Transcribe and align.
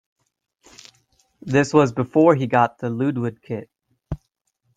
This 1.43 1.75
was 1.75 1.91
before 1.93 2.33
he 2.33 2.47
got 2.47 2.79
the 2.79 2.89
Ludwig 2.89 3.39
kit. 3.43 3.69